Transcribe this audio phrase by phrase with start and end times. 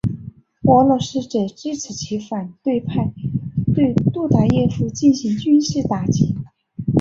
[0.63, 3.13] 俄罗斯则支持其反对派
[3.75, 6.35] 对杜达耶夫进行军事打击。